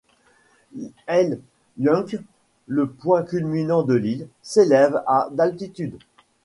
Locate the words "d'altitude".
5.31-5.99